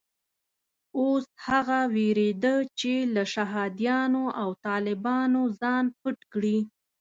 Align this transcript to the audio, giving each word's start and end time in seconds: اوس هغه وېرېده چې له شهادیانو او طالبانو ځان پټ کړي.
اوس 0.99 1.25
هغه 1.47 1.79
وېرېده 1.93 2.55
چې 2.79 2.93
له 3.13 3.23
شهادیانو 3.33 4.23
او 4.41 4.49
طالبانو 4.67 5.41
ځان 5.59 5.85
پټ 5.99 6.17
کړي. 6.33 6.57